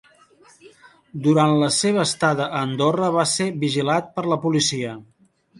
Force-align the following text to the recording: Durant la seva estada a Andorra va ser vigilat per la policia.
Durant 1.27 1.53
la 1.65 1.69
seva 1.75 2.01
estada 2.09 2.47
a 2.47 2.63
Andorra 2.69 3.13
va 3.19 3.29
ser 3.35 3.51
vigilat 3.67 4.13
per 4.17 4.29
la 4.33 4.43
policia. 4.49 4.99